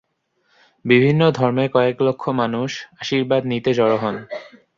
বিভিন্ন 0.85 1.21
ধর্মের 1.31 1.69
কয়েক 1.75 1.97
লক্ষ 2.01 2.23
মানুষ 2.41 2.69
আশীর্বাদ 3.01 3.41
নিতে 3.51 3.71
জড়ো 3.73 3.97
হন। 3.97 4.15